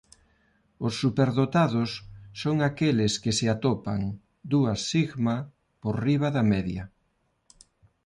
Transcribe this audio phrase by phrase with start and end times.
[0.85, 1.89] Os superdotados
[2.41, 4.01] son aqueles que se atopan
[4.53, 5.35] dúas sigma
[5.81, 6.83] por riba da media.